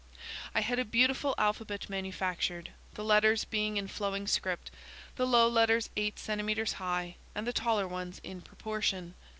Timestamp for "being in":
3.45-3.87